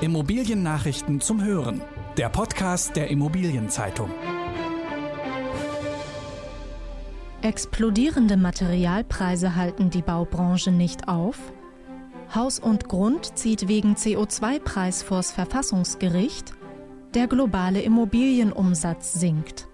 Immobiliennachrichten 0.00 1.20
zum 1.20 1.42
Hören. 1.44 1.80
Der 2.16 2.28
Podcast 2.28 2.96
der 2.96 3.10
Immobilienzeitung. 3.10 4.10
Explodierende 7.42 8.36
Materialpreise 8.36 9.54
halten 9.54 9.90
die 9.90 10.02
Baubranche 10.02 10.72
nicht 10.72 11.06
auf. 11.08 11.38
Haus 12.34 12.58
und 12.58 12.88
Grund 12.88 13.38
zieht 13.38 13.68
wegen 13.68 13.94
CO2-Preis 13.94 15.04
vors 15.04 15.30
Verfassungsgericht. 15.30 16.52
Der 17.14 17.28
globale 17.28 17.80
Immobilienumsatz 17.80 19.12
sinkt. 19.12 19.68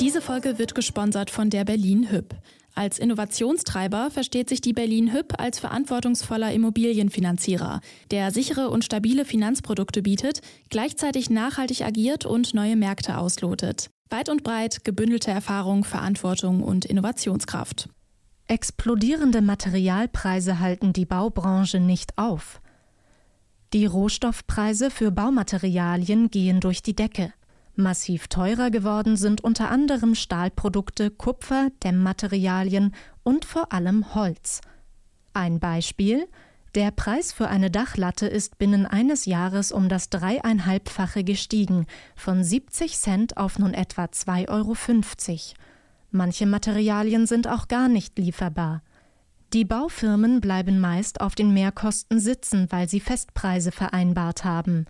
Diese 0.00 0.20
Folge 0.20 0.58
wird 0.58 0.74
gesponsert 0.74 1.30
von 1.30 1.50
der 1.50 1.64
Berlin 1.64 2.10
Hüb. 2.10 2.34
Als 2.74 2.98
Innovationstreiber 2.98 4.10
versteht 4.10 4.48
sich 4.48 4.60
die 4.60 4.72
Berlin 4.72 5.12
Hüb 5.12 5.34
als 5.38 5.60
verantwortungsvoller 5.60 6.52
Immobilienfinanzierer, 6.52 7.80
der 8.10 8.32
sichere 8.32 8.70
und 8.70 8.84
stabile 8.84 9.24
Finanzprodukte 9.24 10.02
bietet, 10.02 10.40
gleichzeitig 10.70 11.30
nachhaltig 11.30 11.82
agiert 11.82 12.26
und 12.26 12.52
neue 12.52 12.74
Märkte 12.74 13.18
auslotet. 13.18 13.90
Weit 14.10 14.28
und 14.28 14.42
breit 14.42 14.84
gebündelte 14.84 15.30
Erfahrung, 15.30 15.84
Verantwortung 15.84 16.62
und 16.62 16.84
Innovationskraft. 16.84 17.88
Explodierende 18.48 19.40
Materialpreise 19.40 20.58
halten 20.58 20.92
die 20.92 21.06
Baubranche 21.06 21.78
nicht 21.78 22.18
auf. 22.18 22.60
Die 23.72 23.86
Rohstoffpreise 23.86 24.90
für 24.90 25.10
Baumaterialien 25.12 26.30
gehen 26.30 26.60
durch 26.60 26.82
die 26.82 26.94
Decke. 26.94 27.32
Massiv 27.76 28.28
teurer 28.28 28.70
geworden 28.70 29.16
sind 29.16 29.42
unter 29.42 29.70
anderem 29.70 30.14
Stahlprodukte, 30.14 31.10
Kupfer, 31.10 31.70
Dämmmaterialien 31.82 32.94
und 33.22 33.44
vor 33.44 33.72
allem 33.72 34.14
Holz. 34.14 34.60
Ein 35.32 35.58
Beispiel 35.58 36.28
der 36.74 36.90
Preis 36.90 37.32
für 37.32 37.46
eine 37.46 37.70
Dachlatte 37.70 38.26
ist 38.26 38.58
binnen 38.58 38.84
eines 38.84 39.26
Jahres 39.26 39.70
um 39.70 39.88
das 39.88 40.10
dreieinhalbfache 40.10 41.22
gestiegen, 41.22 41.86
von 42.16 42.42
70 42.42 42.98
Cent 42.98 43.36
auf 43.36 43.60
nun 43.60 43.74
etwa 43.74 44.04
2,50 44.06 44.48
Euro. 44.48 44.74
Manche 46.10 46.46
Materialien 46.46 47.26
sind 47.26 47.46
auch 47.46 47.68
gar 47.68 47.88
nicht 47.88 48.18
lieferbar. 48.18 48.82
Die 49.52 49.64
Baufirmen 49.64 50.40
bleiben 50.40 50.80
meist 50.80 51.20
auf 51.20 51.36
den 51.36 51.54
Mehrkosten 51.54 52.18
sitzen, 52.18 52.66
weil 52.70 52.88
sie 52.88 52.98
Festpreise 52.98 53.70
vereinbart 53.70 54.44
haben. 54.44 54.86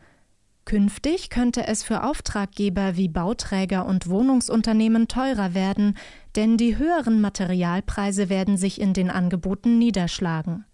Künftig 0.65 1.29
könnte 1.29 1.67
es 1.67 1.83
für 1.83 2.05
Auftraggeber 2.05 2.97
wie 2.97 3.09
Bauträger 3.09 3.85
und 3.85 4.09
Wohnungsunternehmen 4.09 5.09
teurer 5.09 5.53
werden, 5.53 5.97
denn 6.37 6.57
die 6.57 6.79
höheren 6.79 7.21
Materialpreise 7.21 8.31
werden 8.31 8.57
sich 8.57 8.81
in 8.81 8.95
den 8.95 9.11
Angeboten 9.11 9.79
niederschlagen. 9.79 10.65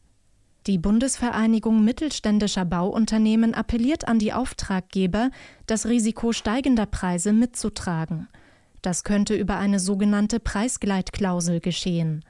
Die 0.67 0.79
Bundesvereinigung 0.79 1.83
mittelständischer 1.83 2.65
Bauunternehmen 2.65 3.55
appelliert 3.55 4.07
an 4.07 4.19
die 4.19 4.33
Auftraggeber, 4.33 5.31
das 5.67 5.87
Risiko 5.87 6.33
steigender 6.33 6.87
Preise 6.87 7.33
mitzutragen. 7.33 8.29
Das 8.83 9.03
könnte 9.03 9.35
über 9.35 9.57
eine 9.57 9.81
sogenannte 9.81 10.39
Preisgleitklausel 10.39 11.61
geschehen. 11.61 12.25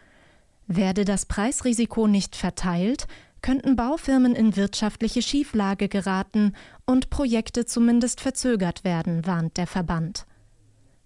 Werde 0.66 1.05
das 1.05 1.27
Preisrisiko 1.27 2.06
nicht 2.06 2.36
verteilt, 2.36 3.06
könnten 3.43 3.77
Baufirmen 3.77 4.35
in 4.35 4.57
wirtschaftliche 4.57 5.23
Schieflage 5.23 5.89
geraten 5.89 6.55
und 6.87 7.11
Projekte 7.11 7.65
zumindest 7.65 8.21
verzögert 8.21 8.85
werden, 8.85 9.27
warnt 9.27 9.57
der 9.57 9.67
Verband. 9.67 10.27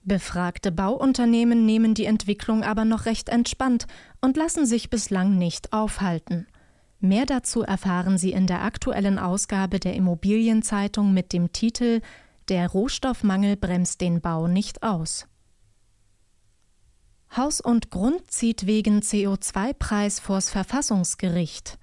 Befragte 0.03 0.71
Bauunternehmen 0.71 1.65
nehmen 1.65 1.95
die 1.95 2.05
Entwicklung 2.05 2.63
aber 2.63 2.85
noch 2.85 3.07
recht 3.07 3.31
entspannt 3.31 3.87
und 4.21 4.37
lassen 4.37 4.67
sich 4.67 4.91
bislang 4.91 5.39
nicht 5.39 5.73
aufhalten. 5.73 6.47
Mehr 7.01 7.27
dazu 7.27 7.63
erfahren 7.63 8.19
Sie 8.19 8.33
in 8.33 8.47
der 8.47 8.63
aktuellen 8.63 9.19
Ausgabe 9.19 9.79
der 9.81 9.95
Immobilienzeitung 9.95 11.13
mit 11.13 11.33
dem 11.33 11.53
Titel 11.53 12.01
Der 12.49 12.69
Rohstoffmangel 12.69 13.57
bremst 13.57 14.01
den 14.01 14.21
Bau 14.21 14.47
nicht 14.47 14.83
aus. 14.83 15.27
Haus 17.37 17.61
und 17.61 17.91
Grund 17.91 18.31
zieht 18.31 18.67
wegen 18.67 19.01
CO2-Preis 19.01 20.21
vors 20.21 20.51
Verfassungsgericht. 20.51 21.79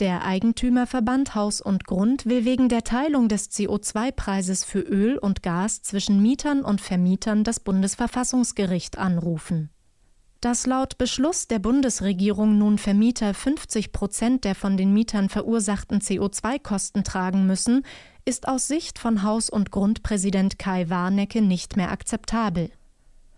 Der 0.00 0.24
Eigentümerverband 0.24 1.34
Haus 1.34 1.60
und 1.60 1.84
Grund 1.84 2.24
will 2.24 2.44
wegen 2.44 2.68
der 2.68 2.84
Teilung 2.84 3.28
des 3.28 3.50
CO2-Preises 3.50 4.62
für 4.62 4.78
Öl 4.78 5.18
und 5.18 5.42
Gas 5.42 5.82
zwischen 5.82 6.22
Mietern 6.22 6.62
und 6.62 6.80
Vermietern 6.80 7.42
das 7.42 7.58
Bundesverfassungsgericht 7.58 8.96
anrufen. 8.96 9.70
Dass 10.40 10.66
laut 10.66 10.98
Beschluss 10.98 11.48
der 11.48 11.58
Bundesregierung 11.58 12.58
nun 12.58 12.78
Vermieter 12.78 13.34
50 13.34 13.90
Prozent 13.90 14.44
der 14.44 14.54
von 14.54 14.76
den 14.76 14.92
Mietern 14.92 15.28
verursachten 15.28 15.98
CO2-Kosten 15.98 17.02
tragen 17.02 17.48
müssen, 17.48 17.84
ist 18.24 18.46
aus 18.46 18.68
Sicht 18.68 19.00
von 19.00 19.24
Haus- 19.24 19.50
und 19.50 19.72
Grundpräsident 19.72 20.60
Kai 20.60 20.88
Warnecke 20.88 21.42
nicht 21.42 21.76
mehr 21.76 21.90
akzeptabel. 21.90 22.70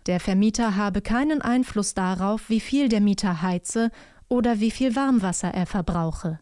Der 0.05 0.19
Vermieter 0.19 0.75
habe 0.75 1.01
keinen 1.01 1.41
Einfluss 1.41 1.95
darauf, 1.95 2.49
wie 2.49 2.59
viel 2.59 2.87
der 2.87 3.01
Mieter 3.01 3.41
heize 3.41 3.89
oder 4.29 4.59
wie 4.59 4.69
viel 4.69 4.95
Warmwasser 4.95 5.51
er 5.51 5.65
verbrauche. 5.65 6.39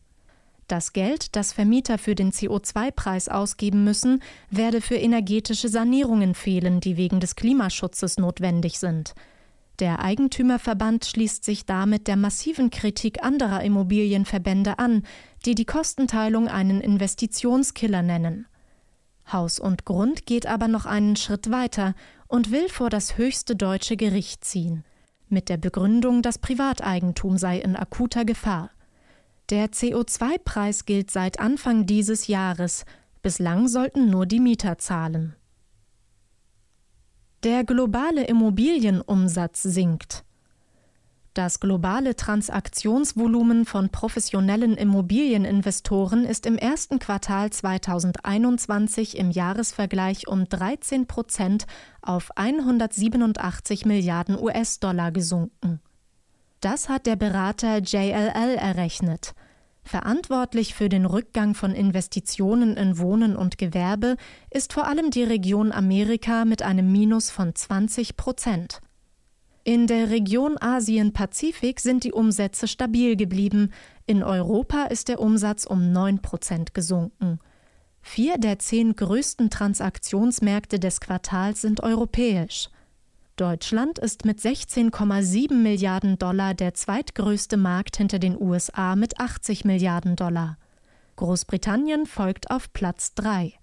Das 0.70 0.94
Geld, 0.94 1.36
das 1.36 1.52
Vermieter 1.52 1.98
für 1.98 2.14
den 2.14 2.32
CO2-Preis 2.32 3.28
ausgeben 3.28 3.84
müssen, 3.84 4.22
werde 4.52 4.82
für 4.82 4.98
energetische 4.98 5.68
Sanierungen 5.68 6.36
fehlen, 6.36 6.80
die 6.80 6.96
wegen 6.96 7.20
des 7.20 7.36
Klimaschutzes 7.36 8.20
notwendig 8.20 8.78
sind. 8.78 9.16
Der 9.80 10.00
Eigentümerverband 10.00 11.06
schließt 11.06 11.44
sich 11.44 11.66
damit 11.66 12.08
der 12.08 12.18
massiven 12.18 12.70
Kritik 12.70 13.24
anderer 13.24 13.64
Immobilienverbände 13.64 14.78
an, 14.78 15.02
die 15.44 15.56
die 15.56 15.66
Kostenteilung 15.66 16.48
einen 16.48 16.82
Investitionskiller 16.82 18.04
nennen. 18.04 18.46
Haus 19.32 19.60
und 19.60 19.86
Grund 19.86 20.28
geht 20.28 20.46
aber 20.46 20.68
noch 20.68 20.86
einen 20.86 21.16
Schritt 21.16 21.50
weiter 21.50 21.96
und 22.28 22.52
will 22.52 22.70
vor 22.70 22.92
das 22.92 23.18
höchste 23.18 23.56
deutsche 23.56 23.98
Gericht 23.98 24.46
ziehen, 24.46 24.84
mit 25.30 25.50
der 25.50 25.58
Begründung, 25.58 26.22
das 26.22 26.38
Privateigentum 26.38 27.40
sei 27.40 27.58
in 27.58 27.76
akuter 27.76 28.24
Gefahr. 28.24 28.70
Der 29.50 29.72
CO2-Preis 29.72 30.86
gilt 30.86 31.10
seit 31.10 31.40
Anfang 31.40 31.88
dieses 31.88 32.28
Jahres. 32.28 32.86
Bislang 33.24 33.68
sollten 33.68 34.10
nur 34.12 34.28
die 34.28 34.40
Mieter 34.40 34.78
zahlen. 34.78 35.36
Der 37.44 37.64
globale 37.64 38.26
Immobilienumsatz 38.26 39.64
sinkt. 39.64 40.24
Das 41.34 41.60
globale 41.60 42.16
Transaktionsvolumen 42.16 43.66
von 43.66 43.90
professionellen 43.90 44.76
Immobilieninvestoren 44.76 46.26
ist 46.26 46.46
im 46.46 46.58
ersten 46.58 47.00
Quartal 47.00 47.50
2021 47.50 49.18
im 49.18 49.32
Jahresvergleich 49.32 50.28
um 50.28 50.48
13 50.48 51.08
Prozent 51.08 51.66
auf 52.02 52.30
187 52.36 53.86
Milliarden 53.86 54.38
US-Dollar 54.38 55.12
gesunken. 55.12 55.80
Das 56.62 56.90
hat 56.90 57.06
der 57.06 57.16
Berater 57.16 57.78
JLL 57.78 58.56
errechnet. 58.56 59.34
Verantwortlich 59.84 60.76
für 60.76 60.90
den 60.90 61.06
Rückgang 61.06 61.56
von 61.56 61.72
Investitionen 61.72 62.76
in 62.76 62.98
Wohnen 63.00 63.36
und 63.36 63.58
Gewerbe 63.58 64.18
ist 64.52 64.74
vor 64.74 64.86
allem 64.86 65.10
die 65.10 65.24
Region 65.24 65.72
Amerika 65.72 66.46
mit 66.46 66.62
einem 66.62 66.92
Minus 66.92 67.30
von 67.32 67.56
20 67.56 68.18
Prozent. 68.18 68.82
In 69.64 69.88
der 69.88 70.10
Region 70.10 70.58
Asien-Pazifik 70.60 71.80
sind 71.80 72.04
die 72.04 72.12
Umsätze 72.12 72.68
stabil 72.68 73.16
geblieben. 73.16 73.72
In 74.06 74.22
Europa 74.22 74.84
ist 74.84 75.08
der 75.08 75.20
Umsatz 75.20 75.66
um 75.66 75.92
9 75.92 76.22
Prozent 76.22 76.74
gesunken. 76.74 77.40
Vier 78.02 78.38
der 78.38 78.60
zehn 78.60 78.96
größten 78.96 79.50
Transaktionsmärkte 79.50 80.80
des 80.80 81.00
Quartals 81.00 81.62
sind 81.62 81.84
europäisch. 81.84 82.70
Deutschland 83.40 84.00
ist 84.00 84.26
mit 84.26 84.40
16,7 84.40 85.54
Milliarden 85.54 86.20
Dollar 86.20 86.54
der 86.54 86.74
zweitgrößte 86.74 87.56
Markt 87.56 87.96
hinter 87.96 88.20
den 88.20 88.38
USA 88.38 88.98
mit 88.98 89.18
80 89.18 89.64
Milliarden 89.64 90.18
Dollar. 90.18 90.58
Großbritannien 91.16 92.06
folgt 92.06 92.52
auf 92.52 92.74
Platz 92.74 93.14
3. 93.16 93.54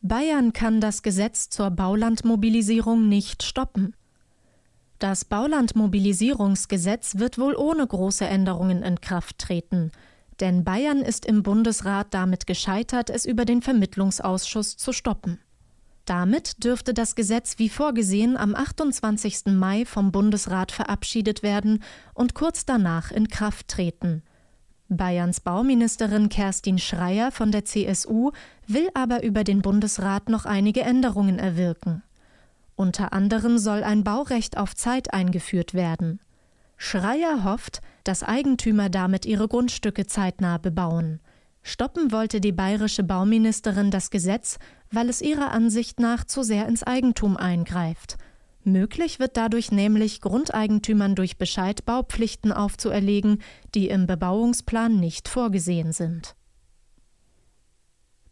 Bayern 0.00 0.52
kann 0.52 0.80
das 0.80 1.02
Gesetz 1.02 1.48
zur 1.48 1.72
Baulandmobilisierung 1.72 3.08
nicht 3.08 3.42
stoppen. 3.42 3.96
Das 5.00 5.24
Baulandmobilisierungsgesetz 5.24 7.18
wird 7.18 7.36
wohl 7.36 7.56
ohne 7.56 7.84
große 7.84 8.26
Änderungen 8.26 8.84
in 8.84 9.00
Kraft 9.00 9.38
treten, 9.38 9.90
denn 10.38 10.62
Bayern 10.62 11.02
ist 11.02 11.26
im 11.26 11.42
Bundesrat 11.42 12.14
damit 12.14 12.46
gescheitert, 12.46 13.10
es 13.10 13.26
über 13.26 13.44
den 13.44 13.60
Vermittlungsausschuss 13.60 14.76
zu 14.76 14.92
stoppen. 14.92 15.40
Damit 16.06 16.62
dürfte 16.62 16.94
das 16.94 17.16
Gesetz 17.16 17.58
wie 17.58 17.68
vorgesehen 17.68 18.36
am 18.36 18.54
28. 18.54 19.46
Mai 19.46 19.84
vom 19.84 20.12
Bundesrat 20.12 20.70
verabschiedet 20.70 21.42
werden 21.42 21.82
und 22.14 22.32
kurz 22.34 22.64
danach 22.64 23.10
in 23.10 23.26
Kraft 23.26 23.68
treten. 23.68 24.22
Bayerns 24.88 25.40
Bauministerin 25.40 26.28
Kerstin 26.28 26.78
Schreier 26.78 27.32
von 27.32 27.50
der 27.50 27.64
CSU 27.64 28.30
will 28.68 28.88
aber 28.94 29.24
über 29.24 29.42
den 29.42 29.62
Bundesrat 29.62 30.28
noch 30.28 30.44
einige 30.44 30.82
Änderungen 30.82 31.40
erwirken. 31.40 32.04
Unter 32.76 33.12
anderem 33.12 33.58
soll 33.58 33.82
ein 33.82 34.04
Baurecht 34.04 34.58
auf 34.58 34.76
Zeit 34.76 35.12
eingeführt 35.12 35.74
werden. 35.74 36.20
Schreier 36.76 37.42
hofft, 37.42 37.80
dass 38.04 38.22
Eigentümer 38.22 38.90
damit 38.90 39.26
ihre 39.26 39.48
Grundstücke 39.48 40.06
zeitnah 40.06 40.58
bebauen. 40.58 41.18
Stoppen 41.64 42.12
wollte 42.12 42.40
die 42.40 42.52
bayerische 42.52 43.02
Bauministerin 43.02 43.90
das 43.90 44.10
Gesetz, 44.10 44.60
weil 44.90 45.08
es 45.08 45.22
ihrer 45.22 45.50
Ansicht 45.50 46.00
nach 46.00 46.24
zu 46.24 46.42
sehr 46.42 46.66
ins 46.66 46.82
Eigentum 46.82 47.36
eingreift. 47.36 48.16
Möglich 48.64 49.20
wird 49.20 49.36
dadurch 49.36 49.70
nämlich 49.70 50.20
Grundeigentümern 50.20 51.14
durch 51.14 51.38
Bescheid 51.38 51.84
Baupflichten 51.84 52.52
aufzuerlegen, 52.52 53.40
die 53.74 53.88
im 53.88 54.06
Bebauungsplan 54.06 54.98
nicht 54.98 55.28
vorgesehen 55.28 55.92
sind. 55.92 56.34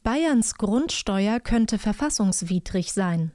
Bayerns 0.03 0.57
Grundsteuer 0.57 1.41
könnte 1.41 1.79
verfassungswidrig 1.79 2.93
sein. 2.93 3.33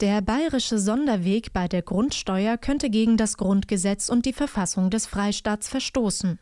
Der 0.00 0.22
bayerische 0.22 0.78
Sonderweg 0.78 1.52
bei 1.52 1.68
der 1.68 1.82
Grundsteuer 1.82 2.56
könnte 2.56 2.88
gegen 2.88 3.16
das 3.16 3.36
Grundgesetz 3.36 4.08
und 4.08 4.26
die 4.26 4.32
Verfassung 4.32 4.90
des 4.90 5.06
Freistaats 5.06 5.68
verstoßen. 5.68 6.38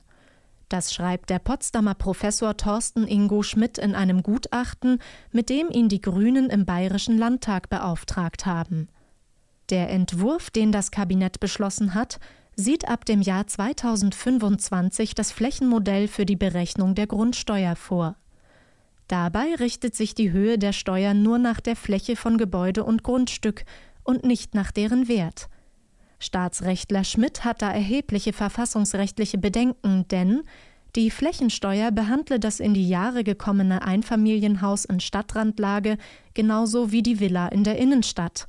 Das 0.73 0.95
schreibt 0.95 1.29
der 1.29 1.39
Potsdamer 1.39 1.93
Professor 1.93 2.57
Thorsten 2.57 3.07
Ingo 3.07 3.43
Schmidt 3.43 3.77
in 3.77 3.95
einem 3.95 4.23
Gutachten, 4.23 5.01
mit 5.31 5.51
dem 5.51 5.69
ihn 5.71 5.91
die 5.91 6.01
Grünen 6.01 6.49
im 6.49 6.65
Bayerischen 6.65 7.19
Landtag 7.19 7.69
beauftragt 7.69 8.47
haben. 8.47 8.89
Der 9.69 9.91
Entwurf, 9.91 10.49
den 10.49 10.73
das 10.73 10.91
Kabinett 10.91 11.41
beschlossen 11.41 11.93
hat, 11.93 12.21
sieht 12.57 12.89
ab 12.89 13.05
dem 13.05 13.21
Jahr 13.21 13.47
2025 13.47 15.15
das 15.15 15.31
Flächenmodell 15.31 16.09
für 16.09 16.25
die 16.25 16.37
Berechnung 16.37 16.95
der 16.95 17.07
Grundsteuer 17.07 17.77
vor. 17.77 18.17
Dabei 19.09 19.55
richtet 19.57 19.95
sich 19.95 20.15
die 20.15 20.33
Höhe 20.33 20.57
der 20.57 20.73
Steuer 20.73 21.13
nur 21.13 21.37
nach 21.37 21.61
der 21.61 21.77
Fläche 21.77 22.17
von 22.17 22.39
Gebäude 22.39 22.85
und 22.85 23.03
Grundstück 23.03 23.67
und 24.05 24.25
nicht 24.25 24.55
nach 24.55 24.71
deren 24.73 25.07
Wert. 25.07 25.51
Staatsrechtler 26.23 27.05
Schmidt 27.05 27.45
hat 27.45 27.63
da 27.63 27.71
erhebliche 27.71 28.33
verfassungsrechtliche 28.33 29.39
Bedenken, 29.39 30.07
denn 30.09 30.43
die 30.95 31.11
Flächensteuer 31.11 31.91
behandle 31.91 32.39
das 32.39 32.61
in 32.61 32.75
die 32.75 32.89
Jahre 32.89 33.25
gekommene 33.25 33.83
Einfamilienhaus 33.83 34.85
in 34.85 35.01
Stadtrandlage 35.01 35.97
genauso 36.35 36.93
wie 36.93 37.03
die 37.03 37.19
Villa 37.19 37.49
in 37.49 37.65
der 37.65 37.79
Innenstadt. 37.79 38.47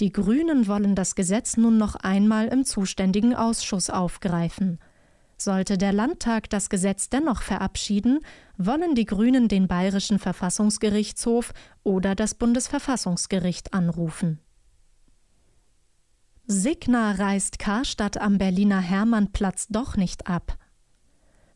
Die 0.00 0.12
Grünen 0.12 0.66
wollen 0.68 0.94
das 0.94 1.14
Gesetz 1.14 1.56
nun 1.56 1.78
noch 1.78 1.94
einmal 1.94 2.48
im 2.48 2.64
zuständigen 2.64 3.34
Ausschuss 3.34 3.88
aufgreifen. 3.90 4.78
Sollte 5.38 5.76
der 5.76 5.92
Landtag 5.92 6.48
das 6.48 6.70
Gesetz 6.70 7.10
dennoch 7.10 7.42
verabschieden, 7.42 8.20
wollen 8.56 8.94
die 8.94 9.04
Grünen 9.04 9.48
den 9.48 9.68
Bayerischen 9.68 10.18
Verfassungsgerichtshof 10.18 11.52
oder 11.82 12.14
das 12.14 12.34
Bundesverfassungsgericht 12.34 13.74
anrufen. 13.74 14.40
Signa 16.48 17.10
reißt 17.10 17.58
Karstadt 17.58 18.18
am 18.18 18.38
Berliner 18.38 18.80
Hermannplatz 18.80 19.66
doch 19.68 19.96
nicht 19.96 20.28
ab. 20.28 20.56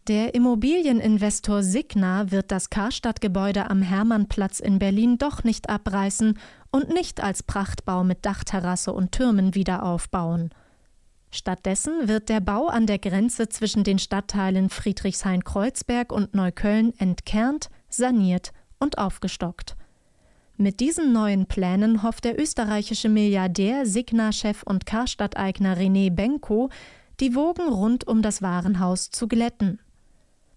Der 0.09 0.35
Immobilieninvestor 0.35 1.63
Signa 1.63 2.33
wird 2.33 2.51
das 2.51 2.71
Karstadt-Gebäude 2.71 3.71
am 3.71 3.83
Hermannplatz 3.83 4.59
in 4.59 4.81
Berlin 4.81 5.17
doch 5.17 5.45
nicht 5.45 5.69
abreißen 5.69 6.37
und 6.73 6.89
nicht 6.89 7.23
als 7.23 7.45
Prachtbau 7.45 8.03
mit 8.03 8.27
Dachterrasse 8.27 8.93
und 8.93 9.13
Türmen 9.13 9.55
wieder 9.55 9.85
aufbauen. 9.85 10.51
Stattdessen 11.31 12.09
wird 12.09 12.29
der 12.29 12.41
Bau 12.41 12.67
an 12.67 12.89
der 12.89 12.99
Grenze 12.99 13.49
zwischen 13.49 13.85
den 13.85 14.01
Stadtteilen 14.01 14.71
Friedrichshain-Kreuzberg 14.71 16.11
und 16.11 16.35
Neukölln 16.35 16.99
entkernt, 16.99 17.71
saniert 17.89 18.51
und 18.81 18.99
aufgestockt. 18.99 19.77
Mit 20.61 20.81
diesen 20.81 21.15
neuen 21.15 21.47
Plänen 21.47 22.03
hofft 22.03 22.27
der 22.27 22.39
österreichische 22.39 23.09
Milliardär, 23.09 23.87
Signa-Chef 23.87 24.63
und 24.63 24.85
Karstadt-Eigner 24.85 25.75
René 25.75 26.11
Benko, 26.11 26.69
die 27.19 27.35
Wogen 27.35 27.67
rund 27.67 28.07
um 28.07 28.21
das 28.21 28.43
Warenhaus 28.43 29.11
zu 29.11 29.27
glätten. 29.27 29.79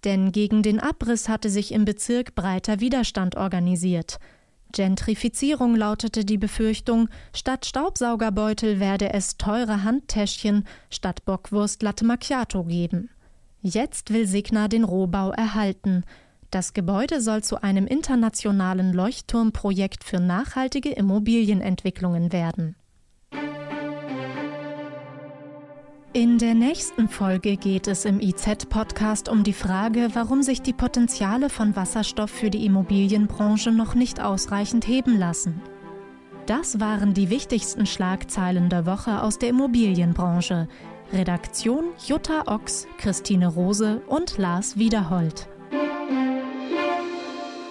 Denn 0.04 0.34
gegen 0.34 0.62
den 0.62 0.82
Abriss 0.82 1.30
hatte 1.30 1.50
sich 1.50 1.72
im 1.72 1.86
Bezirk 1.86 2.36
breiter 2.36 2.82
Widerstand 2.82 3.38
organisiert– 3.38 4.20
Gentrifizierung 4.74 5.76
lautete 5.76 6.26
die 6.26 6.40
Befürchtung, 6.40 7.08
statt 7.32 7.68
Staubsaugerbeutel 7.68 8.80
werde 8.80 9.14
es 9.14 9.38
teure 9.38 9.84
Handtäschchen 9.84 10.66
statt 10.90 11.24
Bockwurst 11.26 11.84
Latte 11.84 12.04
Macchiato 12.04 12.64
geben. 12.64 13.10
Jetzt 13.62 14.12
will 14.12 14.28
Signa 14.28 14.68
den 14.68 14.84
Rohbau 14.84 15.32
erhalten. 15.32 16.04
Das 16.54 16.74
Gebäude 16.74 17.20
soll 17.20 17.42
zu 17.42 17.64
einem 17.64 17.88
internationalen 17.88 18.94
Leuchtturmprojekt 18.94 20.04
für 20.04 20.20
nachhaltige 20.20 20.92
Immobilienentwicklungen 20.92 22.32
werden. 22.32 22.76
In 26.14 26.38
der 26.38 26.54
nächsten 26.54 27.10
Folge 27.10 27.58
geht 27.58 27.88
es 27.88 28.06
im 28.06 28.20
IZ-Podcast 28.20 29.30
um 29.30 29.44
die 29.44 29.52
Frage, 29.52 30.10
warum 30.14 30.44
sich 30.44 30.62
die 30.62 30.74
Potenziale 30.74 31.50
von 31.50 31.76
Wasserstoff 31.76 32.30
für 32.30 32.52
die 32.52 32.68
Immobilienbranche 32.68 33.72
noch 33.72 33.96
nicht 33.96 34.22
ausreichend 34.22 34.88
heben 34.88 35.18
lassen. 35.18 35.60
Das 36.46 36.80
waren 36.80 37.16
die 37.16 37.32
wichtigsten 37.32 37.88
Schlagzeilen 37.88 38.70
der 38.70 38.86
Woche 38.86 39.24
aus 39.24 39.40
der 39.40 39.50
Immobilienbranche. 39.50 40.68
Redaktion 41.12 41.86
Jutta 42.06 42.44
Ochs, 42.46 42.86
Christine 43.00 43.48
Rose 43.48 44.04
und 44.06 44.38
Lars 44.38 44.78
Wiederhold. 44.78 45.48